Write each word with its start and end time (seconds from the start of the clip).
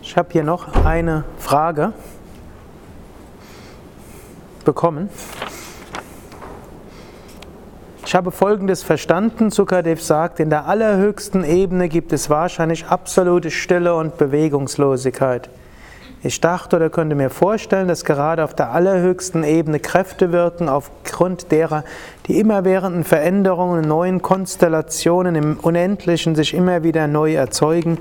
Ich 0.00 0.16
habe 0.16 0.28
hier 0.32 0.44
noch 0.44 0.86
eine 0.86 1.24
Frage 1.36 1.92
bekommen. 4.64 5.10
Ich 8.06 8.14
habe 8.14 8.30
Folgendes 8.30 8.82
verstanden, 8.82 9.50
Sukadev 9.50 10.02
sagt, 10.02 10.40
in 10.40 10.48
der 10.48 10.66
allerhöchsten 10.66 11.44
Ebene 11.44 11.90
gibt 11.90 12.14
es 12.14 12.30
wahrscheinlich 12.30 12.86
absolute 12.86 13.50
Stille 13.50 13.94
und 13.96 14.16
Bewegungslosigkeit. 14.16 15.50
Ich 16.26 16.40
dachte 16.40 16.76
oder 16.76 16.88
könnte 16.88 17.14
mir 17.14 17.28
vorstellen, 17.28 17.86
dass 17.86 18.02
gerade 18.06 18.44
auf 18.44 18.54
der 18.54 18.70
allerhöchsten 18.72 19.44
Ebene 19.44 19.78
Kräfte 19.78 20.32
wirken, 20.32 20.70
aufgrund 20.70 21.52
derer 21.52 21.84
die 22.28 22.40
immerwährenden 22.40 23.04
Veränderungen 23.04 23.86
neuen 23.86 24.22
Konstellationen 24.22 25.34
im 25.34 25.58
Unendlichen 25.60 26.34
sich 26.34 26.54
immer 26.54 26.82
wieder 26.82 27.08
neu 27.08 27.34
erzeugen, 27.34 27.98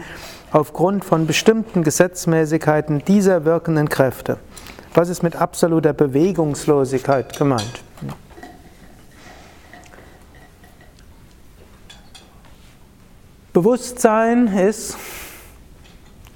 aufgrund 0.53 1.03
von 1.03 1.27
bestimmten 1.27 1.83
Gesetzmäßigkeiten 1.83 3.03
dieser 3.03 3.43
wirkenden 3.43 3.89
Kräfte. 3.89 4.37
Was 4.93 5.09
ist 5.09 5.21
mit 5.21 5.35
absoluter 5.35 5.91
Bewegungslosigkeit 5.91 7.37
gemeint? 7.37 7.83
Bewusstsein 13.51 14.47
ist 14.47 14.97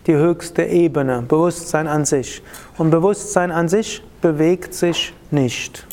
die 0.07 0.15
höchste 0.15 0.63
Ebene, 0.63 1.21
Bewusstsein 1.21 1.87
an 1.87 2.05
sich. 2.05 2.41
Und 2.77 2.89
Bewusstsein 2.89 3.51
an 3.51 3.67
sich 3.67 4.01
bewegt 4.21 4.73
sich 4.73 5.13
nicht. 5.31 5.85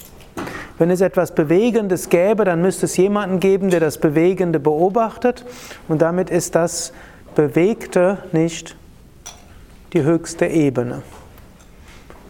Wenn 0.79 0.91
es 0.91 1.01
etwas 1.01 1.35
Bewegendes 1.35 2.09
gäbe, 2.09 2.45
dann 2.45 2.63
müsste 2.63 2.87
es 2.87 2.97
jemanden 2.97 3.41
geben, 3.41 3.71
der 3.71 3.81
das 3.81 3.99
Bewegende 3.99 4.59
beobachtet. 4.59 5.45
Und 5.89 6.03
damit 6.03 6.31
ist 6.31 6.55
das 6.55 6.93
Bewegte 7.35 8.19
nicht 8.33 8.77
die 9.93 10.03
höchste 10.03 10.47
Ebene. 10.47 11.03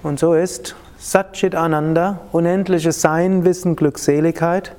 Und 0.02 0.18
so 0.18 0.34
ist 0.34 0.76
Satchit 0.98 1.54
Ananda, 1.54 2.20
unendliches 2.32 3.00
Sein, 3.00 3.44
Wissen, 3.44 3.76
Glückseligkeit, 3.76 4.74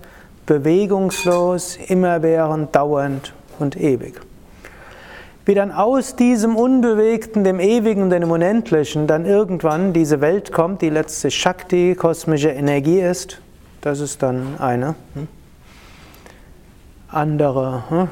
bewegungslos, 0.45 1.77
immerwährend, 1.87 2.75
dauernd 2.75 3.33
und 3.59 3.79
ewig 3.79 4.21
wie 5.45 5.53
dann 5.53 5.71
aus 5.71 6.15
diesem 6.15 6.55
Unbewegten, 6.55 7.43
dem 7.43 7.59
Ewigen 7.59 8.03
und 8.03 8.09
dem 8.09 8.31
Unendlichen 8.31 9.05
dann 9.05 9.25
irgendwann 9.25 9.93
diese 9.93 10.19
Welt 10.19 10.51
kommt, 10.51 10.81
die 10.81 10.89
letzte 10.89 11.29
Shakti, 11.29 11.95
kosmische 11.95 12.49
Energie 12.49 12.99
ist, 12.99 13.39
das 13.81 13.99
ist 13.99 14.23
dann 14.23 14.59
eine 14.59 14.95
hm, 15.13 15.27
andere 17.09 17.83
hm, 17.89 18.07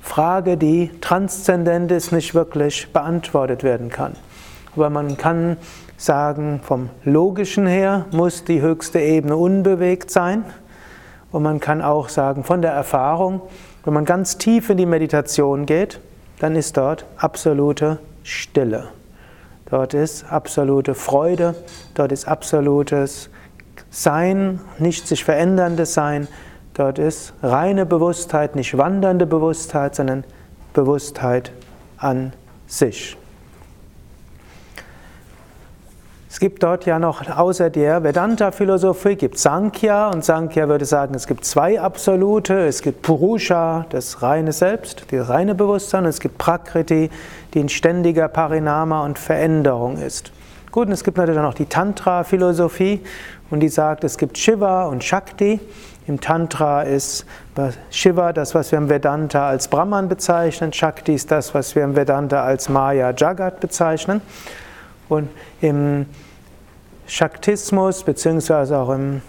Frage, 0.00 0.56
die 0.56 0.90
transzendent 1.02 1.92
ist, 1.92 2.12
nicht 2.12 2.34
wirklich 2.34 2.90
beantwortet 2.92 3.62
werden 3.62 3.90
kann. 3.90 4.14
Aber 4.74 4.88
man 4.88 5.18
kann 5.18 5.58
sagen, 5.98 6.60
vom 6.62 6.88
Logischen 7.04 7.66
her 7.66 8.06
muss 8.10 8.44
die 8.44 8.62
höchste 8.62 9.00
Ebene 9.00 9.36
unbewegt 9.36 10.10
sein. 10.10 10.44
Und 11.30 11.42
man 11.42 11.60
kann 11.60 11.82
auch 11.82 12.08
sagen, 12.08 12.44
von 12.44 12.62
der 12.62 12.72
Erfahrung, 12.72 13.42
wenn 13.84 13.94
man 13.94 14.04
ganz 14.04 14.38
tief 14.38 14.70
in 14.70 14.78
die 14.78 14.86
Meditation 14.86 15.66
geht, 15.66 16.00
dann 16.44 16.56
ist 16.56 16.76
dort 16.76 17.06
absolute 17.16 17.98
Stille. 18.22 18.88
Dort 19.70 19.94
ist 19.94 20.30
absolute 20.30 20.94
Freude, 20.94 21.54
dort 21.94 22.12
ist 22.12 22.28
absolutes 22.28 23.30
Sein, 23.88 24.60
nicht 24.78 25.08
sich 25.08 25.24
veränderndes 25.24 25.94
Sein, 25.94 26.28
dort 26.74 26.98
ist 26.98 27.32
reine 27.42 27.86
Bewusstheit, 27.86 28.56
nicht 28.56 28.76
wandernde 28.76 29.24
Bewusstheit, 29.24 29.94
sondern 29.94 30.22
Bewusstheit 30.74 31.50
an 31.96 32.34
sich. 32.66 33.16
Es 36.28 36.33
gibt 36.44 36.62
dort 36.62 36.84
ja 36.84 36.98
noch 36.98 37.26
außer 37.26 37.70
der 37.70 38.04
Vedanta-Philosophie 38.04 39.16
gibt 39.16 39.38
Sankhya 39.38 40.10
und 40.10 40.26
Sankhya 40.26 40.68
würde 40.68 40.84
sagen, 40.84 41.14
es 41.14 41.26
gibt 41.26 41.46
zwei 41.46 41.80
Absolute. 41.80 42.66
Es 42.66 42.82
gibt 42.82 43.00
Purusha, 43.00 43.86
das 43.88 44.20
reine 44.20 44.52
Selbst, 44.52 45.06
das 45.10 45.30
reine 45.30 45.54
Bewusstsein, 45.54 46.04
und 46.04 46.10
es 46.10 46.20
gibt 46.20 46.36
Prakriti, 46.36 47.08
die 47.54 47.60
in 47.60 47.70
ständiger 47.70 48.28
Parinama 48.28 49.06
und 49.06 49.18
Veränderung 49.18 49.96
ist. 49.96 50.32
Gut, 50.70 50.88
und 50.88 50.92
es 50.92 51.02
gibt 51.02 51.16
natürlich 51.16 51.40
auch 51.40 51.44
noch 51.44 51.54
die 51.54 51.64
Tantra-Philosophie 51.64 53.00
und 53.48 53.60
die 53.60 53.70
sagt, 53.70 54.04
es 54.04 54.18
gibt 54.18 54.36
Shiva 54.36 54.84
und 54.84 55.02
Shakti. 55.02 55.60
Im 56.06 56.20
Tantra 56.20 56.82
ist 56.82 57.24
Shiva 57.88 58.34
das, 58.34 58.54
was 58.54 58.70
wir 58.70 58.76
im 58.76 58.90
Vedanta 58.90 59.48
als 59.48 59.68
Brahman 59.68 60.10
bezeichnen, 60.10 60.74
Shakti 60.74 61.14
ist 61.14 61.30
das, 61.30 61.54
was 61.54 61.74
wir 61.74 61.84
im 61.84 61.96
Vedanta 61.96 62.44
als 62.44 62.68
Maya 62.68 63.14
Jagat 63.16 63.60
bezeichnen. 63.60 64.20
Und 65.08 65.30
im 65.62 66.04
Shaktismus 67.06 68.04
beziehungsweise 68.04 68.78
auch 68.78 68.90
im, 68.90 69.22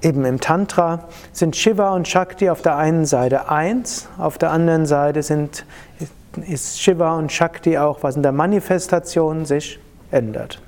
eben 0.00 0.24
im 0.24 0.40
Tantra 0.40 1.04
sind 1.32 1.56
Shiva 1.56 1.90
und 1.94 2.08
Shakti 2.08 2.50
auf 2.50 2.62
der 2.62 2.76
einen 2.76 3.04
Seite 3.04 3.48
eins, 3.48 4.08
auf 4.18 4.38
der 4.38 4.50
anderen 4.50 4.86
Seite 4.86 5.22
sind, 5.22 5.64
ist 6.46 6.80
Shiva 6.80 7.16
und 7.16 7.30
Shakti 7.30 7.78
auch, 7.78 8.02
was 8.02 8.16
in 8.16 8.22
der 8.22 8.32
Manifestation 8.32 9.44
sich 9.44 9.78
ändert. 10.10 10.60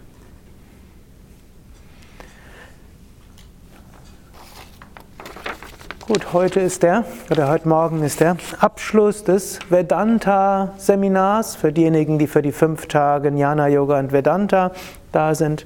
Gut, 6.06 6.34
heute 6.34 6.61
ist 6.61 6.82
der, 6.82 7.05
oder 7.31 7.49
heute 7.49 7.66
Morgen 7.66 8.03
ist 8.03 8.21
der 8.21 8.37
Abschluss 8.61 9.25
des 9.25 9.59
Vedanta-Seminars 9.71 11.56
für 11.56 11.72
diejenigen, 11.72 12.19
die 12.19 12.26
für 12.26 12.43
die 12.43 12.53
fünf 12.53 12.88
Tage 12.88 13.31
Jnana 13.31 13.69
Yoga 13.69 14.00
und 14.00 14.12
Vedanta 14.12 14.72
da 15.12 15.34
sind. 15.34 15.65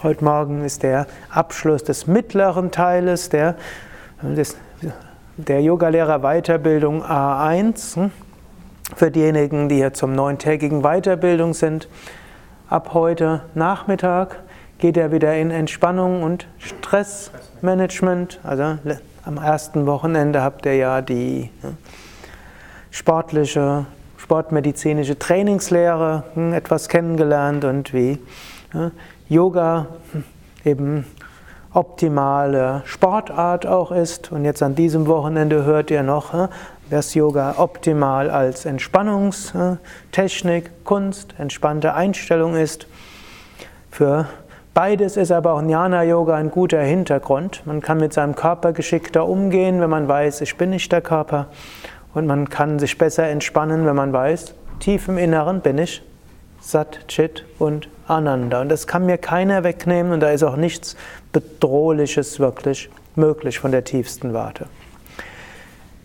Heute 0.00 0.22
Morgen 0.22 0.64
ist 0.64 0.84
der 0.84 1.08
Abschluss 1.28 1.82
des 1.82 2.06
mittleren 2.06 2.70
Teiles 2.70 3.30
der, 3.30 3.56
der 5.36 5.60
Yogalehrer 5.60 6.20
Weiterbildung 6.20 7.02
A1 7.02 7.96
hm, 7.96 8.12
für 8.94 9.10
diejenigen, 9.10 9.68
die 9.68 9.74
hier 9.74 9.92
zum 9.94 10.14
neuntägigen 10.14 10.82
Weiterbildung 10.82 11.52
sind. 11.52 11.88
Ab 12.68 12.90
heute 12.94 13.42
Nachmittag 13.56 14.38
geht 14.78 14.96
er 14.96 15.10
wieder 15.10 15.34
in 15.36 15.50
Entspannung 15.50 16.22
und 16.22 16.46
Stressmanagement. 16.58 18.38
Also 18.44 18.78
am 19.24 19.36
ersten 19.36 19.86
Wochenende 19.86 20.42
habt 20.42 20.64
ihr 20.66 20.76
ja 20.76 21.00
die 21.00 21.50
hm, 21.60 21.76
sportliche, 22.92 23.86
sportmedizinische 24.16 25.18
Trainingslehre 25.18 26.22
hm, 26.34 26.52
etwas 26.52 26.88
kennengelernt 26.88 27.64
und 27.64 27.92
wie 27.92 28.20
Yoga 29.28 29.86
eben 30.64 31.04
optimale 31.74 32.82
Sportart 32.86 33.66
auch 33.66 33.92
ist. 33.92 34.32
Und 34.32 34.44
jetzt 34.44 34.62
an 34.62 34.74
diesem 34.74 35.06
Wochenende 35.06 35.64
hört 35.64 35.90
ihr 35.90 36.02
noch, 36.02 36.48
dass 36.90 37.14
Yoga 37.14 37.54
optimal 37.58 38.30
als 38.30 38.64
Entspannungstechnik, 38.64 40.84
Kunst, 40.84 41.34
entspannte 41.38 41.94
Einstellung 41.94 42.56
ist. 42.56 42.86
Für 43.90 44.26
beides 44.72 45.18
ist 45.18 45.30
aber 45.30 45.52
auch 45.52 45.60
Jnana 45.60 46.04
Yoga 46.04 46.36
ein 46.36 46.50
guter 46.50 46.80
Hintergrund. 46.80 47.62
Man 47.66 47.82
kann 47.82 47.98
mit 47.98 48.14
seinem 48.14 48.34
Körper 48.34 48.72
geschickter 48.72 49.28
umgehen, 49.28 49.80
wenn 49.80 49.90
man 49.90 50.08
weiß, 50.08 50.40
ich 50.40 50.56
bin 50.56 50.70
nicht 50.70 50.90
der 50.90 51.02
Körper. 51.02 51.48
Und 52.14 52.26
man 52.26 52.48
kann 52.48 52.78
sich 52.78 52.96
besser 52.96 53.28
entspannen, 53.28 53.84
wenn 53.84 53.96
man 53.96 54.12
weiß, 54.12 54.54
tief 54.80 55.08
im 55.08 55.18
Inneren 55.18 55.60
bin 55.60 55.76
ich 55.76 56.02
Sat, 56.60 57.06
Chit 57.08 57.44
und 57.58 57.88
Ananda. 58.08 58.60
Und 58.60 58.68
das 58.68 58.86
kann 58.86 59.06
mir 59.06 59.18
keiner 59.18 59.64
wegnehmen 59.64 60.12
und 60.12 60.20
da 60.20 60.30
ist 60.30 60.42
auch 60.42 60.56
nichts 60.56 60.96
Bedrohliches 61.32 62.40
wirklich 62.40 62.90
möglich 63.14 63.58
von 63.58 63.72
der 63.72 63.84
tiefsten 63.84 64.32
Warte. 64.32 64.66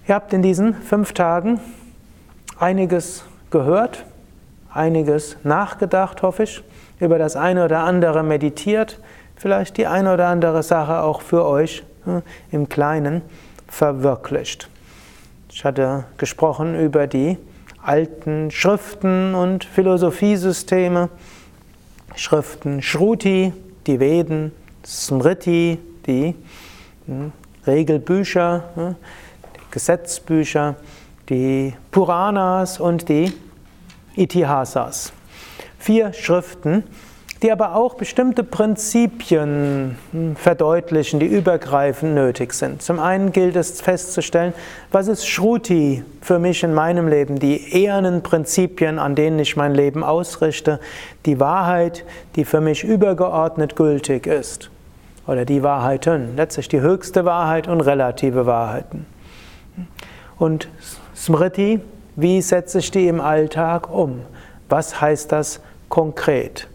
Ihr 0.08 0.16
habt 0.16 0.34
in 0.34 0.42
diesen 0.42 0.74
fünf 0.76 1.14
Tagen 1.14 1.60
einiges 2.60 3.24
gehört, 3.52 4.06
einiges 4.74 5.38
nachgedacht, 5.44 6.22
hoffe 6.24 6.44
ich, 6.44 6.64
über 7.00 7.18
das 7.18 7.36
eine 7.36 7.66
oder 7.66 7.80
andere 7.80 8.24
meditiert, 8.24 9.00
vielleicht 9.36 9.78
die 9.78 9.88
eine 9.88 10.14
oder 10.14 10.28
andere 10.28 10.64
Sache 10.64 11.02
auch 11.02 11.22
für 11.22 11.46
euch 11.46 11.84
hm, 12.06 12.22
im 12.52 12.70
Kleinen 12.70 13.22
verwirklicht. 13.68 14.70
Ich 15.50 15.66
hatte 15.66 16.06
gesprochen 16.18 16.80
über 16.80 17.08
die 17.08 17.38
alten 17.82 18.52
Schriften 18.52 19.36
und 19.36 19.66
Philosophiesysteme, 19.66 21.10
Schriften 22.16 22.82
Shruti, 22.82 23.54
die 23.88 24.00
Veden, 24.00 24.52
Smriti, 24.86 25.80
die 26.06 26.36
hm, 27.06 27.32
Regelbücher, 27.66 28.70
hm, 28.76 28.96
Gesetzbücher, 29.72 30.76
die 31.30 31.74
Puranas 31.92 32.80
und 32.80 33.10
die 33.10 33.34
Itihasas. 34.16 35.12
Vier 35.80 36.14
Schriften, 36.14 36.84
die 37.44 37.52
aber 37.52 37.76
auch 37.76 37.96
bestimmte 37.96 38.46
Prinzipien 38.46 39.98
hm, 40.12 40.36
verdeutlichen, 40.38 41.20
die 41.20 41.26
übergreifend 41.26 42.16
nötig 42.16 42.54
sind. 42.54 42.82
Zum 42.82 43.02
einen 43.02 43.34
gilt 43.34 43.58
es 43.58 43.82
festzustellen, 43.82 44.54
was 44.92 45.10
ist 45.10 45.28
Shruti 45.28 46.06
für 46.22 46.40
mich 46.40 46.64
in 46.64 46.74
meinem 46.74 47.10
Leben, 47.10 47.40
die 47.40 47.74
ehernen 47.74 48.24
Prinzipien, 48.24 48.98
an 48.98 49.16
denen 49.16 49.40
ich 49.40 49.58
mein 49.58 49.76
Leben 49.76 50.06
ausrichte, 50.06 50.80
die 51.26 51.42
Wahrheit, 51.42 52.06
die 52.38 52.46
für 52.46 52.62
mich 52.62 52.86
übergeordnet 52.86 53.76
gültig 53.76 54.26
ist. 54.26 54.70
Oder 55.28 55.44
die 55.44 55.64
Wahrheiten, 55.64 56.38
letztlich 56.38 56.70
die 56.70 56.80
höchste 56.80 57.26
Wahrheit 57.26 57.68
und 57.68 57.82
relative 57.82 58.46
Wahrheiten. 58.46 59.06
Und 60.40 60.70
Smriti, 61.14 61.82
wie 62.16 62.42
setze 62.42 62.80
ich 62.80 62.92
die 62.92 63.08
im 63.08 63.20
Alltag 63.20 63.94
um? 63.94 64.22
Was 64.70 65.02
heißt 65.02 65.32
das 65.32 65.60
konkret? 65.90 66.70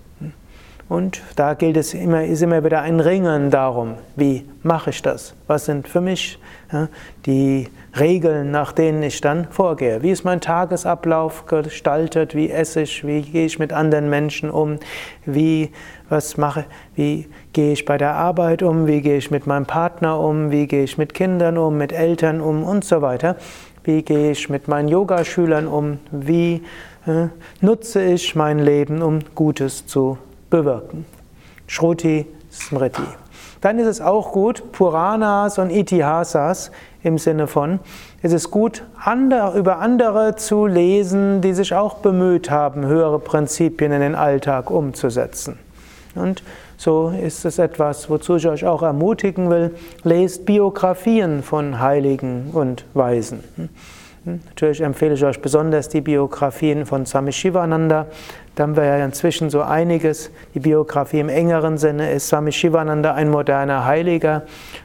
Und 0.88 1.20
da 1.36 1.52
gilt 1.52 1.76
es 1.76 1.92
immer, 1.92 2.24
ist 2.24 2.42
immer 2.42 2.64
wieder 2.64 2.80
ein 2.80 3.00
Ringen 3.00 3.50
darum, 3.50 3.94
wie 4.16 4.46
mache 4.62 4.88
ich 4.88 5.02
das? 5.02 5.34
Was 5.46 5.66
sind 5.66 5.86
für 5.86 6.00
mich 6.00 6.38
ja, 6.72 6.88
die 7.26 7.68
Regeln, 7.98 8.50
nach 8.50 8.72
denen 8.72 9.02
ich 9.02 9.20
dann 9.20 9.48
vorgehe? 9.50 10.02
Wie 10.02 10.10
ist 10.10 10.24
mein 10.24 10.40
Tagesablauf 10.40 11.44
gestaltet? 11.44 12.34
Wie 12.34 12.50
esse 12.50 12.82
ich? 12.82 13.06
Wie 13.06 13.20
gehe 13.20 13.44
ich 13.44 13.58
mit 13.58 13.74
anderen 13.74 14.08
Menschen 14.08 14.50
um? 14.50 14.78
Wie, 15.26 15.72
was 16.08 16.38
mache, 16.38 16.64
wie 16.94 17.26
gehe 17.52 17.72
ich 17.72 17.84
bei 17.84 17.98
der 17.98 18.14
Arbeit 18.14 18.62
um? 18.62 18.86
Wie 18.86 19.02
gehe 19.02 19.18
ich 19.18 19.30
mit 19.30 19.46
meinem 19.46 19.66
Partner 19.66 20.18
um? 20.18 20.50
Wie 20.50 20.66
gehe 20.66 20.84
ich 20.84 20.96
mit 20.96 21.12
Kindern 21.12 21.58
um? 21.58 21.76
Mit 21.76 21.92
Eltern 21.92 22.40
um? 22.40 22.62
Und 22.62 22.84
so 22.84 23.02
weiter. 23.02 23.36
Wie 23.84 24.02
gehe 24.02 24.30
ich 24.30 24.48
mit 24.48 24.68
meinen 24.68 24.88
Yogaschülern 24.88 25.66
um? 25.66 25.98
Wie 26.10 26.62
äh, 27.06 27.28
nutze 27.60 28.02
ich 28.02 28.34
mein 28.34 28.58
Leben, 28.58 29.02
um 29.02 29.18
Gutes 29.34 29.86
zu 29.86 30.16
bewirken. 30.50 31.06
Shruti 31.66 32.26
Smriti. 32.50 33.02
Dann 33.60 33.78
ist 33.78 33.86
es 33.86 34.00
auch 34.00 34.32
gut, 34.32 34.72
Puranas 34.72 35.58
und 35.58 35.70
Itihasas 35.70 36.70
im 37.02 37.18
Sinne 37.18 37.46
von, 37.46 37.80
es 38.22 38.32
ist 38.32 38.50
gut, 38.50 38.84
andere, 39.02 39.58
über 39.58 39.78
andere 39.78 40.36
zu 40.36 40.66
lesen, 40.66 41.40
die 41.40 41.54
sich 41.54 41.74
auch 41.74 41.96
bemüht 41.96 42.50
haben, 42.50 42.86
höhere 42.86 43.18
Prinzipien 43.18 43.92
in 43.92 44.00
den 44.00 44.14
Alltag 44.14 44.70
umzusetzen. 44.70 45.58
Und 46.14 46.42
so 46.76 47.10
ist 47.10 47.44
es 47.44 47.58
etwas, 47.58 48.08
wozu 48.10 48.36
ich 48.36 48.48
euch 48.48 48.64
auch 48.64 48.82
ermutigen 48.82 49.50
will. 49.50 49.74
Lest 50.04 50.46
Biografien 50.46 51.42
von 51.42 51.80
Heiligen 51.80 52.50
und 52.52 52.84
Weisen. 52.94 53.44
Natürlich 54.24 54.80
empfehle 54.80 55.14
ich 55.14 55.24
euch 55.24 55.40
besonders 55.40 55.88
die 55.88 56.00
Biografien 56.00 56.86
von 56.86 57.06
Swami 57.06 57.32
Shivananda. 57.32 58.06
Da 58.54 58.64
haben 58.64 58.76
wir 58.76 58.84
ja 58.84 59.04
inzwischen 59.04 59.50
so 59.50 59.62
einiges. 59.62 60.30
Die 60.54 60.60
Biografie 60.60 61.20
im 61.20 61.28
engeren 61.28 61.78
Sinne 61.78 62.10
ist 62.10 62.28
Swami 62.28 62.52
Shivananda 62.52 63.14
ein 63.14 63.30
moderner 63.30 63.84
Heiliger. 63.84 64.42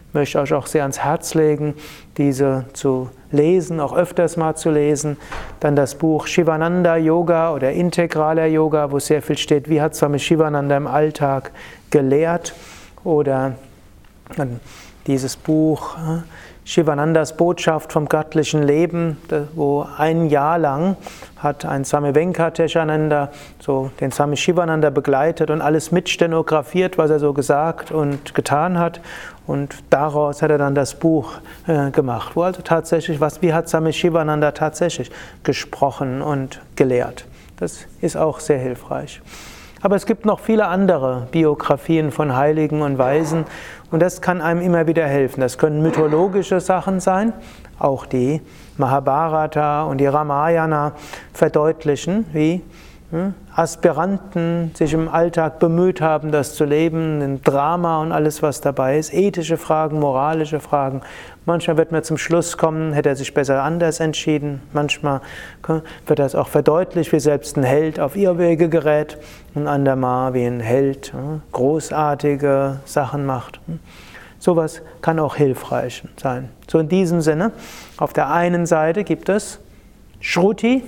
Ich 0.09 0.13
möchte 0.13 0.39
euch 0.39 0.53
auch 0.53 0.67
sehr 0.67 0.83
ans 0.83 0.99
Herz 0.99 1.33
legen, 1.33 1.73
diese 2.17 2.65
zu 2.73 3.09
lesen, 3.31 3.79
auch 3.79 3.95
öfters 3.95 4.37
mal 4.37 4.55
zu 4.55 4.69
lesen. 4.69 5.17
Dann 5.59 5.75
das 5.75 5.95
Buch 5.95 6.27
Shivananda 6.27 6.97
Yoga 6.97 7.51
oder 7.51 7.71
integraler 7.71 8.45
Yoga, 8.45 8.91
wo 8.91 8.99
sehr 8.99 9.23
viel 9.23 9.39
steht, 9.39 9.69
wie 9.69 9.81
hat 9.81 9.95
Swami 9.95 10.19
Shivananda 10.19 10.77
im 10.77 10.85
Alltag 10.85 11.51
gelehrt. 11.89 12.53
Oder 13.03 13.53
dieses 15.07 15.35
Buch 15.35 15.95
Shivanandas 16.65 17.35
Botschaft 17.35 17.91
vom 17.91 18.07
göttlichen 18.07 18.63
Leben, 18.63 19.17
wo 19.53 19.85
ein 19.97 20.27
Jahr 20.29 20.57
lang 20.57 20.95
hat 21.37 21.65
ein 21.65 21.83
Swami 21.83 22.15
Venkateshananda 22.15 23.31
so 23.59 23.91
den 23.99 24.13
Swami 24.13 24.37
Shivananda 24.37 24.89
begleitet 24.89 25.49
und 25.49 25.61
alles 25.61 25.91
mitstenografiert, 25.91 26.97
was 26.97 27.09
er 27.09 27.19
so 27.19 27.33
gesagt 27.33 27.91
und 27.91 28.33
getan 28.33 28.79
hat. 28.79 29.01
Und 29.45 29.75
daraus 29.89 30.41
hat 30.41 30.51
er 30.51 30.57
dann 30.57 30.73
das 30.73 30.95
Buch 30.95 31.33
äh, 31.67 31.91
gemacht, 31.91 32.37
wo 32.37 32.43
also 32.43 32.61
tatsächlich 32.61 33.19
was, 33.19 33.41
wie 33.41 33.53
hat 33.53 33.67
Swami 33.67 33.91
Shivananda 33.91 34.51
tatsächlich 34.51 35.11
gesprochen 35.43 36.21
und 36.21 36.61
gelehrt. 36.77 37.25
Das 37.57 37.85
ist 37.99 38.15
auch 38.15 38.39
sehr 38.39 38.59
hilfreich. 38.59 39.21
Aber 39.83 39.97
es 39.97 40.05
gibt 40.05 40.25
noch 40.25 40.39
viele 40.39 40.67
andere 40.67 41.27
Biografien 41.31 42.11
von 42.11 42.37
Heiligen 42.37 42.81
und 42.81 42.97
Weisen 42.97 43.43
und 43.91 44.01
das 44.01 44.21
kann 44.21 44.39
einem 44.39 44.61
immer 44.61 44.87
wieder 44.87 45.05
helfen. 45.05 45.41
Das 45.41 45.57
können 45.57 45.81
mythologische 45.81 46.61
Sachen 46.61 47.01
sein, 47.01 47.33
auch 47.79 48.05
die 48.05 48.41
Mahabharata 48.77 49.83
und 49.83 49.97
die 49.97 50.07
Ramayana 50.07 50.93
verdeutlichen, 51.33 52.25
wie 52.31 52.61
hm, 53.11 53.33
Aspiranten 53.53 54.71
sich 54.73 54.93
im 54.93 55.09
Alltag 55.09 55.59
bemüht 55.59 55.99
haben, 55.99 56.31
das 56.31 56.55
zu 56.55 56.63
leben, 56.63 57.21
ein 57.21 57.41
Drama 57.43 58.01
und 58.01 58.13
alles, 58.13 58.41
was 58.41 58.61
dabei 58.61 58.97
ist, 58.97 59.13
ethische 59.13 59.57
Fragen, 59.57 59.99
moralische 59.99 60.61
Fragen. 60.61 61.01
Manchmal 61.45 61.75
wird 61.75 61.91
man 61.91 62.03
zum 62.03 62.17
Schluss 62.17 62.57
kommen, 62.57 62.93
hätte 62.93 63.09
er 63.09 63.15
sich 63.15 63.33
besser 63.33 63.61
anders 63.61 63.99
entschieden. 63.99 64.61
Manchmal 64.71 65.19
wird 66.07 66.19
das 66.19 66.35
auch 66.35 66.47
verdeutlicht, 66.47 67.11
wie 67.11 67.19
selbst 67.19 67.57
ein 67.57 67.63
Held 67.63 67.99
auf 67.99 68.15
Irrwege 68.15 68.69
gerät 68.69 69.19
und 69.55 69.67
andermal 69.67 70.33
wie 70.33 70.45
ein 70.45 70.59
Held 70.59 71.13
großartige 71.51 72.79
Sachen 72.85 73.25
macht. 73.25 73.59
Sowas 74.39 74.81
kann 75.01 75.19
auch 75.19 75.35
hilfreich 75.35 76.03
sein. 76.17 76.49
So 76.69 76.79
in 76.79 76.89
diesem 76.89 77.21
Sinne, 77.21 77.51
auf 77.97 78.13
der 78.13 78.31
einen 78.31 78.65
Seite 78.65 79.03
gibt 79.03 79.29
es 79.29 79.59
Shruti, 80.19 80.83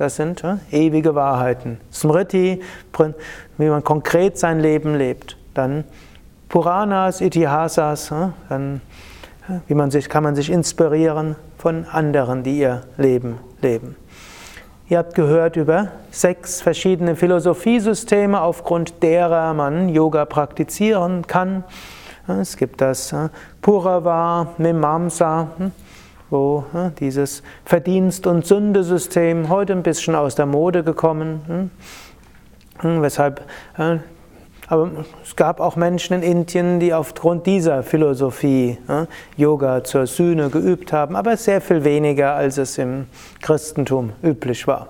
das 0.00 0.16
sind 0.16 0.42
äh, 0.44 0.56
ewige 0.70 1.14
Wahrheiten. 1.14 1.78
Smriti, 1.92 2.60
wie 3.58 3.68
man 3.68 3.84
konkret 3.84 4.38
sein 4.38 4.58
Leben 4.58 4.94
lebt. 4.94 5.36
Dann 5.52 5.84
Puranas, 6.48 7.20
Itihasas, 7.20 8.10
dann 8.48 8.80
wie 9.66 9.74
man 9.74 9.90
sich, 9.90 10.08
kann 10.08 10.22
man 10.22 10.34
sich 10.34 10.50
inspirieren 10.50 11.36
von 11.58 11.84
anderen, 11.84 12.42
die 12.42 12.58
ihr 12.58 12.82
Leben 12.96 13.38
leben. 13.60 13.96
Ihr 14.90 14.98
habt 14.98 15.14
gehört 15.14 15.54
über 15.54 15.92
sechs 16.10 16.60
verschiedene 16.62 17.14
Philosophiesysteme, 17.14 18.40
aufgrund 18.40 19.04
derer 19.04 19.54
man 19.54 19.88
Yoga 19.88 20.24
praktizieren 20.24 21.28
kann. 21.28 21.62
Es 22.26 22.56
gibt 22.56 22.80
das 22.80 23.14
Purava, 23.62 24.48
Mimamsa, 24.58 25.52
hm, 25.58 25.70
wo 26.28 26.64
ja, 26.74 26.90
dieses 26.90 27.44
Verdienst- 27.64 28.26
und 28.26 28.44
Sündesystem 28.44 29.48
heute 29.48 29.74
ein 29.74 29.84
bisschen 29.84 30.16
aus 30.16 30.34
der 30.34 30.46
Mode 30.46 30.82
gekommen, 30.82 31.42
hm, 31.46 31.70
hm, 32.80 33.02
weshalb 33.02 33.42
äh, 33.78 33.98
aber 34.70 34.90
es 35.22 35.34
gab 35.34 35.60
auch 35.60 35.74
Menschen 35.74 36.14
in 36.14 36.22
Indien, 36.22 36.78
die 36.78 36.94
aufgrund 36.94 37.44
dieser 37.46 37.82
Philosophie 37.82 38.78
ja, 38.88 39.06
Yoga 39.36 39.82
zur 39.82 40.06
Sühne 40.06 40.48
geübt 40.48 40.92
haben, 40.92 41.16
aber 41.16 41.36
sehr 41.36 41.60
viel 41.60 41.82
weniger, 41.82 42.34
als 42.34 42.56
es 42.56 42.78
im 42.78 43.06
Christentum 43.42 44.12
üblich 44.22 44.66
war. 44.68 44.88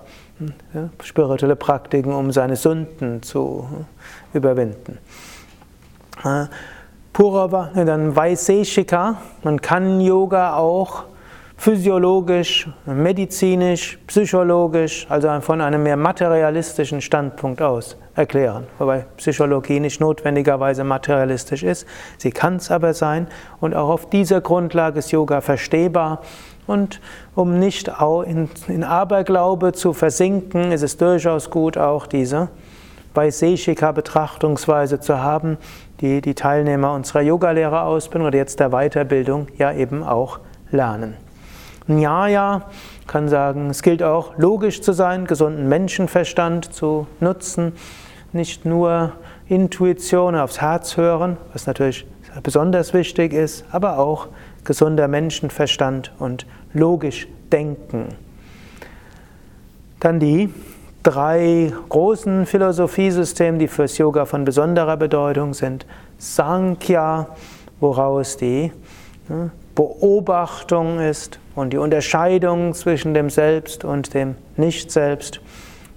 Ja, 0.73 0.89
spirituelle 1.03 1.55
Praktiken, 1.55 2.13
um 2.13 2.31
seine 2.31 2.55
Sünden 2.55 3.23
zu 3.23 3.67
überwinden. 4.33 4.99
Purava, 7.13 7.71
dann 7.73 8.15
Vaiseshika, 8.15 9.17
man 9.43 9.61
kann 9.61 9.99
Yoga 9.99 10.57
auch 10.57 11.05
physiologisch, 11.61 12.67
medizinisch, 12.87 13.99
psychologisch, 14.07 15.05
also 15.09 15.29
von 15.41 15.61
einem 15.61 15.83
mehr 15.83 15.95
materialistischen 15.95 17.01
Standpunkt 17.01 17.61
aus 17.61 17.97
erklären. 18.15 18.65
Wobei 18.79 19.05
Psychologie 19.17 19.79
nicht 19.79 20.01
notwendigerweise 20.01 20.83
materialistisch 20.83 21.61
ist. 21.61 21.85
Sie 22.17 22.31
kann 22.31 22.55
es 22.55 22.71
aber 22.71 22.95
sein. 22.95 23.27
Und 23.59 23.75
auch 23.75 23.89
auf 23.89 24.09
dieser 24.09 24.41
Grundlage 24.41 24.97
ist 24.97 25.11
Yoga 25.11 25.39
verstehbar. 25.41 26.21
Und 26.65 26.99
um 27.35 27.59
nicht 27.59 27.91
in, 28.25 28.49
in 28.67 28.83
Aberglaube 28.83 29.73
zu 29.73 29.93
versinken, 29.93 30.71
ist 30.71 30.81
es 30.81 30.97
durchaus 30.97 31.51
gut, 31.51 31.77
auch 31.77 32.07
diese 32.07 32.49
Vaiseshika-Betrachtungsweise 33.13 34.99
zu 34.99 35.21
haben, 35.21 35.59
die 35.99 36.21
die 36.21 36.33
Teilnehmer 36.33 36.95
unserer 36.95 37.21
Yogalehrerausbildung 37.21 38.29
oder 38.29 38.37
jetzt 38.39 38.59
der 38.59 38.69
Weiterbildung 38.69 39.45
ja 39.59 39.71
eben 39.71 40.01
auch 40.01 40.39
lernen. 40.71 41.17
Nyaya 41.95 42.69
kann 43.07 43.29
sagen, 43.29 43.69
es 43.69 43.81
gilt 43.81 44.03
auch 44.03 44.37
logisch 44.37 44.81
zu 44.81 44.93
sein, 44.93 45.25
gesunden 45.25 45.67
Menschenverstand 45.67 46.73
zu 46.73 47.07
nutzen, 47.19 47.73
nicht 48.33 48.65
nur 48.65 49.13
Intuition 49.47 50.35
aufs 50.35 50.61
Herz 50.61 50.97
hören, 50.97 51.37
was 51.53 51.67
natürlich 51.67 52.05
besonders 52.43 52.93
wichtig 52.93 53.33
ist, 53.33 53.65
aber 53.71 53.99
auch 53.99 54.27
gesunder 54.63 55.07
Menschenverstand 55.07 56.13
und 56.19 56.45
logisch 56.73 57.27
denken. 57.51 58.15
Dann 59.99 60.19
die 60.19 60.49
drei 61.03 61.73
großen 61.89 62.45
Philosophiesysteme, 62.45 63.57
die 63.57 63.67
fürs 63.67 63.97
Yoga 63.97 64.25
von 64.25 64.45
besonderer 64.45 64.97
Bedeutung 64.97 65.53
sind. 65.53 65.85
Sankhya, 66.17 67.27
woraus 67.79 68.37
die 68.37 68.71
ne, 69.27 69.51
Beobachtung 69.75 70.99
ist 70.99 71.39
und 71.55 71.73
die 71.73 71.77
Unterscheidung 71.77 72.73
zwischen 72.73 73.13
dem 73.13 73.29
Selbst 73.29 73.83
und 73.85 74.13
dem 74.13 74.35
Nicht-Selbst. 74.57 75.41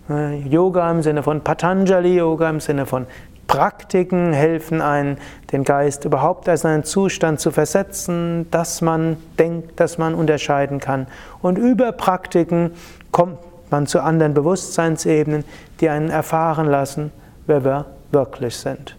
Äh, 0.09 0.39
Yoga 0.41 0.91
im 0.91 1.03
Sinne 1.03 1.23
von 1.23 1.41
Patanjali, 1.41 2.17
Yoga 2.17 2.51
im 2.51 2.61
Sinne 2.61 2.87
von 2.87 3.07
Praktiken 3.47 4.33
helfen 4.33 4.81
einen, 4.81 5.19
den 5.53 5.65
Geist 5.65 6.05
überhaupt 6.05 6.49
als 6.49 6.65
einen 6.65 6.85
Zustand 6.85 7.41
zu 7.41 7.51
versetzen, 7.51 8.51
dass 8.51 8.81
man 8.81 9.17
denkt, 9.39 9.79
dass 9.79 9.99
man 9.99 10.15
unterscheiden 10.15 10.81
kann. 10.81 11.07
Und 11.43 11.59
über 11.59 11.93
Praktiken 11.93 12.73
kommt 13.13 13.39
man 13.71 13.87
zu 13.87 14.01
anderen 14.01 14.35
Bewusstseinsebenen, 14.35 15.45
die 15.81 15.89
einen 15.89 16.11
erfahren 16.11 16.67
lassen, 16.67 17.13
wer 17.47 17.65
wir 17.65 17.87
wirklich 18.13 18.57
sind. 18.57 18.97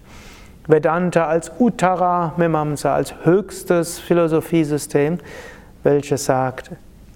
Vedanta 0.68 1.28
als 1.28 1.52
Uttara 1.60 2.34
Mimamsa, 2.38 2.96
als 2.96 3.14
höchstes 3.24 4.00
Philosophiesystem, 4.00 5.20
welches 5.84 6.26
sagt, 6.26 6.72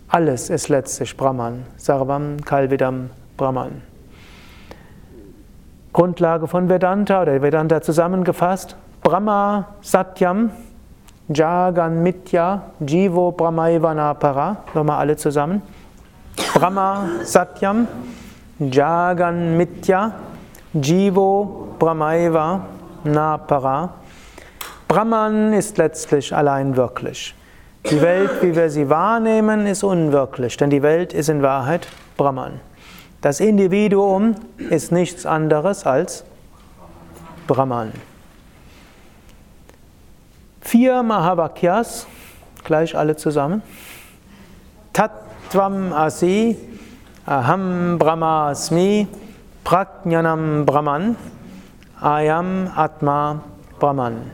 alles 0.07 0.49
ist 0.51 0.69
letztlich 0.69 1.17
Brahman. 1.17 1.65
Sarvam 1.77 2.41
Kalvidam 2.45 3.09
Brahman. 3.37 3.81
Grundlage 5.93 6.47
von 6.47 6.69
Vedanta 6.69 7.23
oder 7.23 7.41
Vedanta 7.41 7.81
zusammengefasst. 7.81 8.75
Brahma 9.01 9.69
Satyam, 9.81 10.51
Jagan 11.27 12.03
Mitya, 12.03 12.61
Jivo 12.79 13.31
Brahmaivana 13.31 14.13
Para. 14.13 14.57
Nochmal 14.75 14.99
alle 14.99 15.17
zusammen. 15.17 15.63
Brahma 16.53 17.09
Satyam, 17.23 17.87
Jagan 18.59 19.57
Mitya, 19.57 20.13
Jivo 20.73 21.69
Brahmaiva 21.79 22.61
Napara. 23.03 23.93
Brahman 24.87 25.53
ist 25.53 25.77
letztlich 25.77 26.35
allein 26.35 26.75
wirklich. 26.75 27.35
Die 27.89 28.01
Welt, 28.01 28.41
wie 28.41 28.55
wir 28.55 28.69
sie 28.69 28.89
wahrnehmen, 28.89 29.65
ist 29.65 29.83
unwirklich, 29.83 30.57
denn 30.57 30.69
die 30.69 30.81
Welt 30.81 31.13
ist 31.13 31.29
in 31.29 31.41
Wahrheit 31.41 31.87
Brahman. 32.17 32.59
Das 33.21 33.39
Individuum 33.39 34.35
ist 34.57 34.91
nichts 34.91 35.25
anderes 35.25 35.85
als 35.85 36.23
Brahman. 37.47 37.91
Vier 40.61 41.03
Mahavakyas, 41.03 42.05
gleich 42.63 42.95
alle 42.95 43.15
zusammen. 43.15 43.61
Tattvam 44.93 45.93
Asi, 45.93 46.57
Aham 47.25 47.97
Brahmasmi, 47.97 49.07
Prajnanam 49.63 50.65
Brahman, 50.65 51.15
Ayam 52.01 52.71
Atma 52.75 53.43
Brahman. 53.77 54.31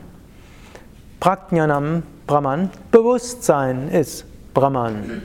Prajnanam 1.18 2.04
Brahman, 2.24 2.70
Bewusstsein 2.92 3.88
ist 3.88 4.24
Brahman. 4.54 5.22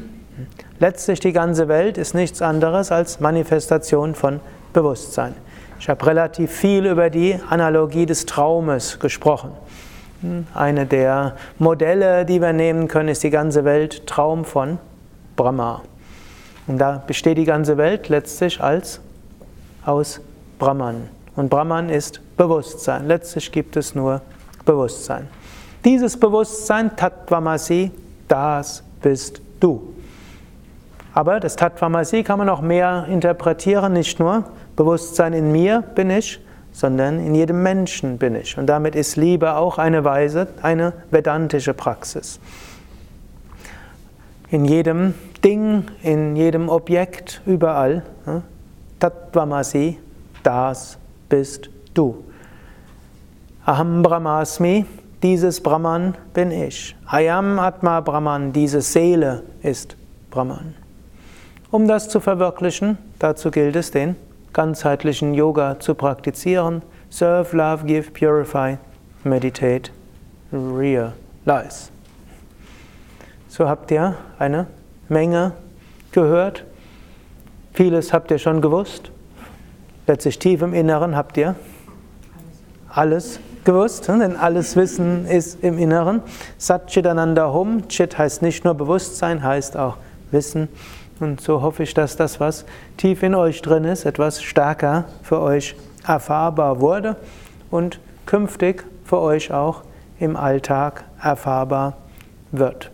Letztlich 0.79 1.19
die 1.19 1.33
ganze 1.33 1.67
Welt 1.67 1.99
ist 1.99 2.15
nichts 2.15 2.41
anderes 2.41 2.91
als 2.91 3.19
Manifestation 3.19 4.15
von 4.15 4.39
Bewusstsein. 4.73 5.35
Ich 5.79 5.87
habe 5.87 6.03
relativ 6.07 6.51
viel 6.51 6.87
über 6.87 7.11
die 7.11 7.39
Analogie 7.47 8.07
des 8.07 8.25
Traumes 8.25 8.99
gesprochen. 8.99 9.51
Eine 10.55 10.87
der 10.87 11.35
Modelle, 11.59 12.25
die 12.25 12.41
wir 12.41 12.53
nehmen 12.53 12.87
können, 12.87 13.09
ist 13.09 13.23
die 13.23 13.29
ganze 13.29 13.65
Welt 13.65 14.07
Traum 14.07 14.45
von 14.45 14.79
Brahma. 15.35 15.81
Und 16.65 16.79
da 16.79 17.03
besteht 17.05 17.37
die 17.37 17.45
ganze 17.45 17.77
Welt 17.77 18.09
letztlich 18.09 18.61
als 18.61 18.99
aus 19.85 20.21
Brahman. 20.57 21.07
Und 21.35 21.49
Brahman 21.49 21.89
ist 21.89 22.21
Bewusstsein. 22.41 23.05
Letztlich 23.05 23.51
gibt 23.51 23.77
es 23.77 23.93
nur 23.93 24.19
Bewusstsein. 24.65 25.27
Dieses 25.85 26.19
Bewusstsein, 26.19 26.95
Tattvamasi, 26.95 27.91
das 28.27 28.81
bist 28.99 29.39
du. 29.59 29.93
Aber 31.13 31.39
das 31.39 31.55
Tattvamasi 31.55 32.23
kann 32.23 32.39
man 32.39 32.49
auch 32.49 32.61
mehr 32.61 33.05
interpretieren, 33.07 33.93
nicht 33.93 34.19
nur 34.19 34.45
Bewusstsein 34.75 35.33
in 35.33 35.51
mir 35.51 35.83
bin 35.93 36.09
ich, 36.09 36.39
sondern 36.71 37.19
in 37.19 37.35
jedem 37.35 37.61
Menschen 37.61 38.17
bin 38.17 38.33
ich. 38.33 38.57
Und 38.57 38.65
damit 38.65 38.95
ist 38.95 39.17
Liebe 39.17 39.55
auch 39.55 39.77
eine 39.77 40.03
Weise, 40.03 40.47
eine 40.63 40.93
vedantische 41.11 41.75
Praxis. 41.75 42.39
In 44.49 44.65
jedem 44.65 45.13
Ding, 45.45 45.85
in 46.01 46.35
jedem 46.35 46.69
Objekt, 46.69 47.43
überall. 47.45 48.01
Tattvamasi, 48.99 49.99
das 50.41 50.97
bist 51.29 51.69
du. 51.93 52.23
Aham 53.63 54.01
Brahmasmi, 54.01 54.87
dieses 55.21 55.61
Brahman 55.61 56.15
bin 56.33 56.49
ich. 56.49 56.95
Ayam 57.05 57.59
Atma 57.59 58.01
Brahman, 58.01 58.51
diese 58.51 58.81
Seele 58.81 59.43
ist 59.61 59.95
Brahman. 60.31 60.73
Um 61.69 61.87
das 61.87 62.09
zu 62.09 62.19
verwirklichen, 62.19 62.97
dazu 63.19 63.51
gilt 63.51 63.75
es, 63.75 63.91
den 63.91 64.15
ganzheitlichen 64.51 65.35
Yoga 65.35 65.79
zu 65.79 65.93
praktizieren. 65.93 66.81
Serve, 67.11 67.55
love, 67.55 67.85
give, 67.85 68.09
purify, 68.09 68.79
meditate, 69.23 69.91
realize. 70.51 71.91
So 73.47 73.69
habt 73.69 73.91
ihr 73.91 74.15
eine 74.39 74.65
Menge 75.07 75.51
gehört. 76.11 76.65
Vieles 77.73 78.11
habt 78.11 78.31
ihr 78.31 78.39
schon 78.39 78.59
gewusst. 78.59 79.11
Letztlich 80.07 80.39
tief 80.39 80.63
im 80.63 80.73
Inneren 80.73 81.15
habt 81.15 81.37
ihr 81.37 81.53
alles 82.89 83.39
gewusst, 83.63 84.07
ne? 84.07 84.19
denn 84.19 84.35
alles 84.35 84.75
Wissen 84.75 85.25
ist 85.25 85.63
im 85.63 85.77
Inneren. 85.77 86.21
Sat 86.57 86.87
Chidananda 86.87 87.51
Hum. 87.51 87.87
Chit 87.87 88.17
heißt 88.17 88.41
nicht 88.41 88.65
nur 88.65 88.73
Bewusstsein, 88.73 89.43
heißt 89.43 89.77
auch 89.77 89.97
Wissen. 90.31 90.69
Und 91.19 91.41
so 91.41 91.61
hoffe 91.61 91.83
ich, 91.83 91.93
dass 91.93 92.15
das, 92.15 92.39
was 92.39 92.65
tief 92.97 93.21
in 93.21 93.35
euch 93.35 93.61
drin 93.61 93.83
ist, 93.83 94.05
etwas 94.05 94.41
stärker 94.41 95.05
für 95.21 95.39
euch 95.39 95.75
erfahrbar 96.07 96.81
wurde 96.81 97.15
und 97.69 97.99
künftig 98.25 98.83
für 99.05 99.19
euch 99.19 99.51
auch 99.51 99.83
im 100.19 100.35
Alltag 100.35 101.03
erfahrbar 101.21 101.97
wird. 102.51 102.91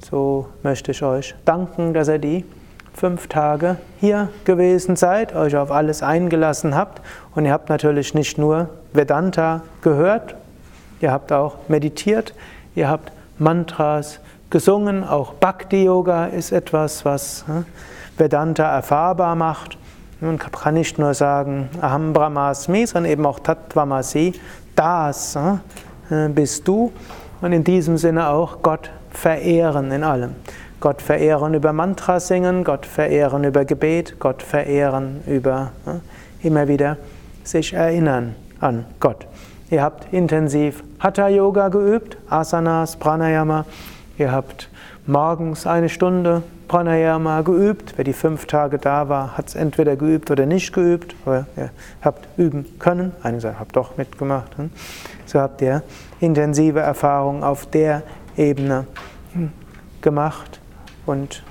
So 0.00 0.48
möchte 0.62 0.90
ich 0.90 1.02
euch 1.02 1.34
danken, 1.44 1.94
dass 1.94 2.08
ihr 2.08 2.18
die 2.18 2.44
fünf 3.00 3.28
Tage 3.28 3.78
hier 3.98 4.28
gewesen 4.44 4.94
seid, 4.94 5.34
euch 5.34 5.56
auf 5.56 5.70
alles 5.70 6.02
eingelassen 6.02 6.76
habt 6.76 7.00
und 7.34 7.46
ihr 7.46 7.52
habt 7.52 7.70
natürlich 7.70 8.12
nicht 8.12 8.36
nur 8.36 8.68
Vedanta 8.92 9.62
gehört, 9.80 10.34
ihr 11.00 11.10
habt 11.10 11.32
auch 11.32 11.56
meditiert, 11.68 12.34
ihr 12.74 12.90
habt 12.90 13.10
Mantras 13.38 14.20
gesungen. 14.50 15.02
Auch 15.02 15.32
Bhakti-Yoga 15.32 16.26
ist 16.26 16.52
etwas, 16.52 17.06
was 17.06 17.44
hm, 17.46 17.64
Vedanta 18.18 18.64
erfahrbar 18.64 19.34
macht. 19.34 19.78
Man 20.20 20.38
kann 20.38 20.74
nicht 20.74 20.98
nur 20.98 21.14
sagen 21.14 21.70
Aham 21.80 22.12
Brahmasmi, 22.12 22.86
sondern 22.86 23.10
eben 23.10 23.24
auch 23.24 23.40
Tattvamasi, 23.40 24.34
das 24.76 25.36
hm, 25.36 25.60
äh, 26.10 26.28
bist 26.28 26.68
du. 26.68 26.92
Und 27.40 27.52
in 27.52 27.64
diesem 27.64 27.96
Sinne 27.96 28.28
auch 28.28 28.60
Gott 28.60 28.90
verehren 29.10 29.90
in 29.90 30.04
allem. 30.04 30.34
Gott 30.80 31.02
verehren 31.02 31.54
über 31.54 31.72
Mantra 31.72 32.20
singen, 32.20 32.64
Gott 32.64 32.86
verehren 32.86 33.44
über 33.44 33.64
Gebet, 33.64 34.18
Gott 34.18 34.42
verehren 34.42 35.20
über 35.26 35.72
hm, 35.84 36.00
immer 36.42 36.68
wieder 36.68 36.96
sich 37.44 37.74
erinnern 37.74 38.34
an 38.60 38.86
Gott. 38.98 39.26
Ihr 39.70 39.82
habt 39.82 40.12
intensiv 40.12 40.82
Hatha 40.98 41.28
Yoga 41.28 41.68
geübt, 41.68 42.16
Asanas, 42.28 42.96
Pranayama. 42.96 43.66
Ihr 44.18 44.32
habt 44.32 44.68
morgens 45.06 45.66
eine 45.66 45.88
Stunde 45.88 46.42
Pranayama 46.66 47.42
geübt. 47.42 47.94
Wer 47.96 48.04
die 48.04 48.12
fünf 48.12 48.46
Tage 48.46 48.78
da 48.78 49.08
war, 49.08 49.36
hat 49.36 49.48
es 49.48 49.54
entweder 49.54 49.96
geübt 49.96 50.30
oder 50.30 50.46
nicht 50.46 50.72
geübt. 50.72 51.14
Aber 51.24 51.46
ihr 51.56 51.70
habt 52.02 52.26
üben 52.38 52.66
können. 52.78 53.12
Einige 53.22 53.42
sagen, 53.42 53.60
habt 53.60 53.76
doch 53.76 53.96
mitgemacht. 53.96 54.56
Hm? 54.56 54.70
So 55.26 55.40
habt 55.40 55.62
ihr 55.62 55.82
intensive 56.20 56.80
Erfahrungen 56.80 57.42
auf 57.42 57.66
der 57.66 58.02
Ebene 58.36 58.86
gemacht. 60.00 60.59
Und 61.06 61.42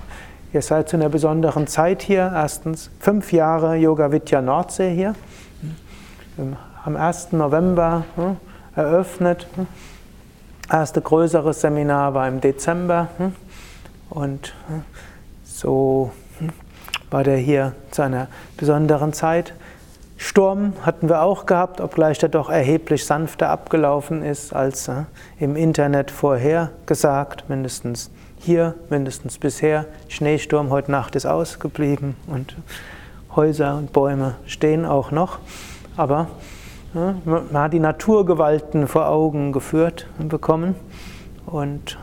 ihr 0.53 0.61
seid 0.61 0.89
zu 0.89 0.97
einer 0.97 1.09
besonderen 1.09 1.67
Zeit 1.67 2.01
hier. 2.01 2.31
Erstens 2.33 2.89
fünf 2.99 3.31
Jahre 3.33 3.75
Yoga 3.75 4.11
Vidya 4.11 4.41
Nordsee 4.41 4.93
hier. 4.93 5.15
Hm? 6.37 6.55
Am 6.85 6.95
1. 6.95 7.33
November 7.33 8.05
eröffnet 8.75 9.47
erste 10.69 11.01
größere 11.01 11.53
Seminar 11.53 12.13
war 12.13 12.27
im 12.27 12.41
Dezember 12.41 13.09
hm? 13.17 13.35
und 14.09 14.53
hm, 14.67 14.83
so 15.43 16.11
hm, 16.37 16.49
war 17.09 17.23
der 17.23 17.37
hier 17.37 17.73
zu 17.91 18.03
einer 18.03 18.27
besonderen 18.55 19.13
Zeit. 19.13 19.53
Sturm 20.17 20.73
hatten 20.85 21.09
wir 21.09 21.21
auch 21.21 21.45
gehabt, 21.45 21.81
obgleich 21.81 22.19
der 22.19 22.29
doch 22.29 22.49
erheblich 22.49 23.05
sanfter 23.05 23.49
abgelaufen 23.49 24.21
ist 24.21 24.53
als 24.53 24.91
im 25.39 25.55
Internet 25.55 26.11
vorher 26.11 26.71
gesagt, 26.85 27.49
mindestens 27.49 28.11
hier, 28.39 28.75
mindestens 28.89 29.37
bisher. 29.37 29.85
Schneesturm 30.07 30.69
heute 30.69 30.91
Nacht 30.91 31.15
ist 31.15 31.25
ausgeblieben 31.25 32.15
und 32.27 32.55
Häuser 33.35 33.77
und 33.77 33.93
Bäume 33.93 34.35
stehen 34.45 34.85
auch 34.85 35.11
noch, 35.11 35.39
aber 35.95 36.27
man 36.93 37.53
hat 37.53 37.73
die 37.73 37.79
Naturgewalten 37.79 38.87
vor 38.87 39.07
Augen 39.07 39.51
geführt 39.51 40.07
und 40.17 40.29
bekommen 40.29 40.73
und 41.45 41.99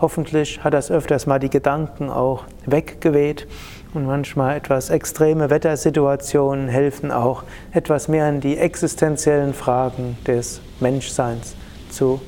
hoffentlich 0.00 0.64
hat 0.64 0.74
das 0.74 0.90
öfters 0.90 1.26
mal 1.26 1.38
die 1.38 1.50
Gedanken 1.50 2.10
auch 2.10 2.44
weggeweht 2.66 3.46
Und 3.94 4.06
manchmal 4.06 4.56
etwas 4.56 4.90
extreme 4.90 5.48
Wettersituationen 5.48 6.68
helfen 6.68 7.10
auch, 7.10 7.44
etwas 7.72 8.08
mehr 8.08 8.28
in 8.28 8.40
die 8.40 8.58
existenziellen 8.58 9.54
Fragen 9.54 10.18
des 10.26 10.60
Menschseins 10.80 11.54
zu 11.90 12.20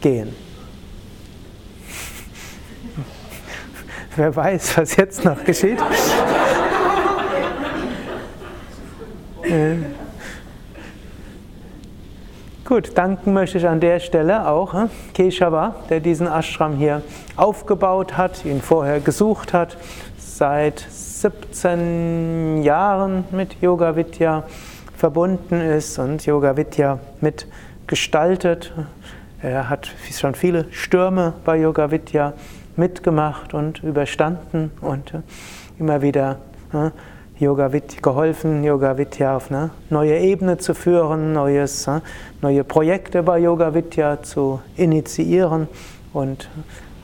gehen. 0.00 0.47
Wer 4.18 4.34
weiß, 4.34 4.76
was 4.76 4.96
jetzt 4.96 5.24
noch 5.24 5.44
geschieht. 5.44 5.78
äh. 9.44 9.76
Gut, 12.64 12.98
danken 12.98 13.32
möchte 13.32 13.58
ich 13.58 13.68
an 13.68 13.78
der 13.78 14.00
Stelle 14.00 14.48
auch 14.48 14.74
äh, 14.74 14.88
Keshava, 15.14 15.76
der 15.88 16.00
diesen 16.00 16.26
Ashram 16.26 16.74
hier 16.74 17.02
aufgebaut 17.36 18.16
hat, 18.16 18.44
ihn 18.44 18.60
vorher 18.60 18.98
gesucht 18.98 19.52
hat, 19.52 19.76
seit 20.18 20.84
17 20.90 22.64
Jahren 22.64 23.22
mit 23.30 23.62
Yoga 23.62 23.94
Vidya 23.94 24.42
verbunden 24.96 25.60
ist 25.60 25.96
und 26.00 26.26
Yoga 26.26 26.56
Vidya 26.56 26.98
mitgestaltet. 27.20 28.72
Er 29.40 29.70
hat 29.70 29.88
schon 30.10 30.34
viele 30.34 30.66
Stürme 30.72 31.34
bei 31.44 31.58
Yoga 31.58 31.92
Vidya 31.92 32.32
mitgemacht 32.78 33.52
und 33.52 33.82
überstanden 33.82 34.70
und 34.80 35.12
äh, 35.12 35.20
immer 35.78 36.00
wieder 36.00 36.38
äh, 36.72 36.90
Yoga 37.38 37.70
geholfen, 38.02 38.64
Yoga 38.64 38.96
Vidya 38.96 39.36
auf 39.36 39.50
eine 39.50 39.70
neue 39.90 40.18
Ebene 40.18 40.58
zu 40.58 40.74
führen, 40.74 41.32
neues, 41.32 41.86
äh, 41.86 42.00
neue 42.40 42.64
Projekte 42.64 43.22
bei 43.22 43.38
Yoga 43.38 43.74
Vidya 43.74 44.22
zu 44.22 44.60
initiieren 44.76 45.68
und 46.12 46.48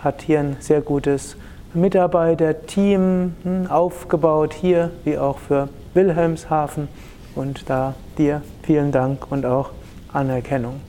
hat 0.02 0.22
hier 0.22 0.40
ein 0.40 0.56
sehr 0.60 0.80
gutes 0.80 1.36
Mitarbeiterteam 1.72 3.34
hm, 3.42 3.66
aufgebaut, 3.68 4.54
hier 4.54 4.90
wie 5.04 5.18
auch 5.18 5.38
für 5.38 5.68
Wilhelmshaven. 5.94 6.88
Und 7.34 7.68
da 7.68 7.94
dir 8.16 8.42
vielen 8.62 8.92
Dank 8.92 9.30
und 9.30 9.44
auch 9.44 9.70
Anerkennung. 10.12 10.80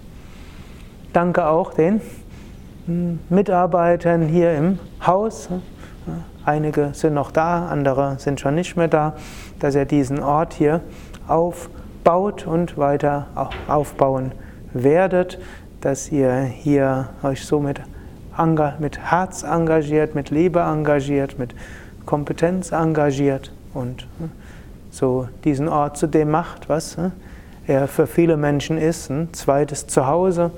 Danke 1.11 1.47
auch 1.47 1.73
den 1.73 2.01
Mitarbeitern 2.87 4.21
hier 4.21 4.55
im 4.55 4.79
Haus. 5.05 5.49
Einige 6.45 6.91
sind 6.93 7.15
noch 7.15 7.31
da, 7.31 7.67
andere 7.67 8.17
sind 8.19 8.39
schon 8.39 8.53
nicht 8.53 8.77
mehr 8.77 8.87
da, 8.87 9.15
dass 9.59 9.73
ihr 9.73 9.85
diesen 9.85 10.21
Ort 10.21 10.53
hier 10.53 10.81
aufbaut 11.27 12.45
und 12.45 12.77
weiter 12.77 13.27
aufbauen 13.67 14.31
werdet, 14.73 15.39
dass 15.81 16.11
ihr 16.11 16.41
hier 16.41 17.09
euch 17.23 17.45
somit 17.45 17.81
mit 18.79 18.99
Herz 18.99 19.43
engagiert, 19.43 20.13
mit 20.13 20.29
Liebe 20.29 20.59
engagiert, 20.59 21.39
mit 21.39 21.55
Kompetenz 22.05 22.71
engagiert 22.71 23.51
und 23.73 24.07
hm, 24.19 24.29
so 24.91 25.27
diesen 25.43 25.67
Ort 25.67 25.97
zu 25.97 26.05
dem 26.05 26.29
macht, 26.29 26.69
was 26.69 26.97
hm, 26.97 27.11
er 27.65 27.87
für 27.87 28.05
viele 28.05 28.37
Menschen 28.37 28.77
ist, 28.77 29.09
ein 29.09 29.33
zweites 29.33 29.87
Zuhause, 29.87 30.51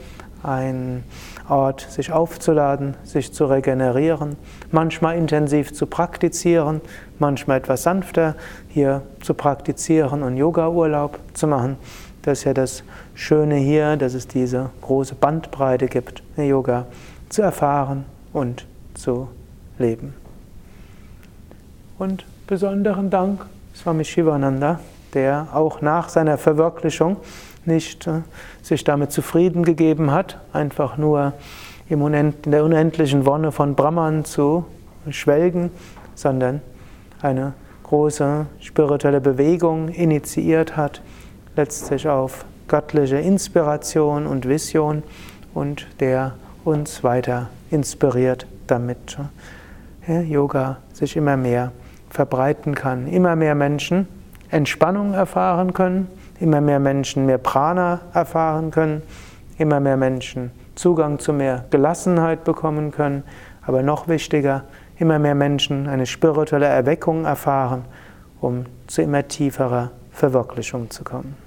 ein 0.43 1.03
Ort, 1.49 1.81
sich 1.81 2.11
aufzuladen, 2.11 2.95
sich 3.03 3.33
zu 3.33 3.45
regenerieren, 3.45 4.35
manchmal 4.71 5.17
intensiv 5.17 5.73
zu 5.73 5.85
praktizieren, 5.85 6.81
manchmal 7.19 7.57
etwas 7.57 7.83
sanfter 7.83 8.35
hier 8.69 9.01
zu 9.21 9.33
praktizieren 9.33 10.23
und 10.23 10.37
Yoga-Urlaub 10.37 11.19
zu 11.33 11.47
machen. 11.47 11.77
Das 12.23 12.39
ist 12.39 12.43
ja 12.43 12.53
das 12.53 12.83
Schöne 13.15 13.55
hier, 13.55 13.95
dass 13.95 14.13
es 14.13 14.27
diese 14.27 14.69
große 14.81 15.15
Bandbreite 15.15 15.87
gibt, 15.87 16.21
Yoga 16.35 16.85
zu 17.29 17.41
erfahren 17.41 18.05
und 18.33 18.65
zu 18.93 19.29
leben. 19.77 20.13
Und 21.97 22.25
besonderen 22.47 23.09
Dank 23.09 23.45
Swami 23.73 24.03
Shivananda, 24.03 24.79
der 25.13 25.47
auch 25.53 25.81
nach 25.81 26.09
seiner 26.09 26.37
Verwirklichung 26.37 27.17
nicht 27.67 28.07
äh, 28.07 28.21
sich 28.61 28.83
damit 28.83 29.11
zufrieden 29.11 29.63
gegeben 29.63 30.11
hat, 30.11 30.39
einfach 30.53 30.97
nur 30.97 31.33
in 31.89 32.33
der 32.45 32.63
unendlichen 32.63 33.25
Wonne 33.25 33.51
von 33.51 33.75
Brahman 33.75 34.25
zu 34.25 34.65
schwelgen, 35.09 35.71
sondern 36.15 36.61
eine 37.21 37.53
große 37.83 38.45
spirituelle 38.59 39.21
Bewegung 39.21 39.89
initiiert 39.89 40.75
hat, 40.75 41.01
letztlich 41.55 42.07
auf 42.07 42.45
göttliche 42.67 43.17
Inspiration 43.17 44.27
und 44.27 44.47
Vision 44.47 45.03
und 45.53 45.87
der 46.01 46.35
uns 46.65 47.03
weiter 47.03 47.49
inspiriert, 47.71 48.45
damit 48.67 49.17
Yoga 50.07 50.77
sich 50.93 51.15
immer 51.15 51.37
mehr 51.37 51.71
verbreiten 52.09 52.75
kann, 52.75 53.07
immer 53.07 53.35
mehr 53.35 53.55
Menschen 53.55 54.07
Entspannung 54.49 55.13
erfahren 55.13 55.73
können, 55.73 56.07
immer 56.39 56.61
mehr 56.61 56.79
Menschen 56.79 57.25
mehr 57.25 57.37
Prana 57.37 58.01
erfahren 58.13 58.71
können, 58.71 59.01
immer 59.57 59.79
mehr 59.79 59.97
Menschen 59.97 60.51
Zugang 60.75 61.17
zu 61.17 61.33
mehr 61.33 61.65
Gelassenheit 61.71 62.43
bekommen 62.43 62.91
können, 62.91 63.23
aber 63.65 63.81
noch 63.81 64.07
wichtiger, 64.07 64.63
immer 64.97 65.19
mehr 65.19 65.35
Menschen 65.35 65.87
eine 65.87 66.05
spirituelle 66.05 66.67
Erweckung 66.67 67.25
erfahren, 67.25 67.85
um 68.39 68.65
zu 68.85 69.01
immer 69.01 69.27
tieferer 69.27 69.91
Verwirklichung 70.11 70.89
zu 70.89 71.03
kommen. 71.03 71.46